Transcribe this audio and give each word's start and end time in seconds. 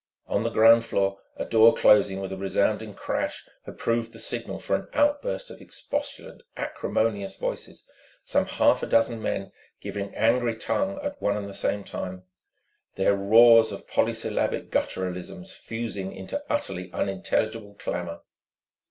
On 0.25 0.41
the 0.41 0.49
ground 0.49 0.83
floor, 0.83 1.19
a 1.37 1.45
door 1.45 1.75
closing 1.75 2.21
with 2.21 2.31
a 2.33 2.35
resounding 2.35 2.95
crash 2.95 3.47
had 3.65 3.77
proved 3.77 4.13
the 4.13 4.17
signal 4.17 4.57
for 4.57 4.75
an 4.75 4.87
outburst 4.93 5.51
of 5.51 5.61
expostulant, 5.61 6.41
acrimonious 6.57 7.35
voices: 7.37 7.85
some 8.25 8.47
half 8.47 8.81
a 8.81 8.87
dozen 8.87 9.21
men 9.21 9.51
giving 9.79 10.11
angry 10.15 10.55
tongue 10.55 10.99
at 11.03 11.21
one 11.21 11.37
and 11.37 11.47
the 11.47 11.53
same 11.53 11.83
time, 11.83 12.23
their 12.95 13.15
roars 13.15 13.71
of 13.71 13.87
polysyllabic 13.87 14.71
gutturalisms 14.71 15.51
fusing 15.51 16.11
into 16.11 16.43
utterly 16.49 16.91
unintelligible 16.91 17.75
clamour. 17.75 18.21